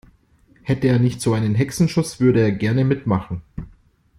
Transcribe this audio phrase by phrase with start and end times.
[0.63, 3.43] Hätte er nicht so einen Hexenschuss, würde er gerne mitmachen.